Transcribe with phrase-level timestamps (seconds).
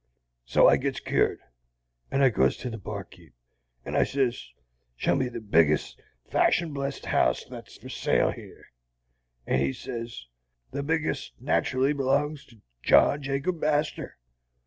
[0.45, 1.41] "So I gets cured.
[2.11, 3.35] I goes to the barkeep',
[3.85, 4.51] and I sez,
[4.97, 8.65] 'Show me the biggest, fashionblest house thet's for sale yer.'
[9.45, 10.25] And he sez,
[10.71, 14.17] 'The biggest, nat'rally b'longs to John Jacob Astor.'